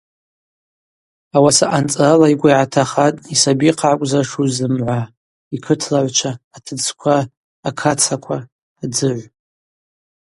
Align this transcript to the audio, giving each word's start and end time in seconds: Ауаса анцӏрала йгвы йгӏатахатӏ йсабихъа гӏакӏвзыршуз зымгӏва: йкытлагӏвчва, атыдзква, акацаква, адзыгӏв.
Ауаса 1.35 1.65
анцӏрала 1.77 2.27
йгвы 2.33 2.49
йгӏатахатӏ 2.51 3.23
йсабихъа 3.33 3.77
гӏакӏвзыршуз 3.79 4.51
зымгӏва: 4.57 4.99
йкытлагӏвчва, 5.55 6.31
атыдзква, 6.55 7.17
акацаква, 7.67 8.37
адзыгӏв. 8.83 9.21